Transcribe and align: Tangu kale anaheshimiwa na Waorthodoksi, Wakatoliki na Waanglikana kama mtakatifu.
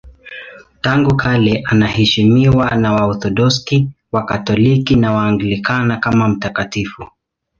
Tangu 0.81 1.15
kale 1.15 1.63
anaheshimiwa 1.65 2.69
na 2.75 2.93
Waorthodoksi, 2.93 3.87
Wakatoliki 4.11 4.95
na 4.95 5.11
Waanglikana 5.11 5.97
kama 5.97 6.27
mtakatifu. 6.29 7.07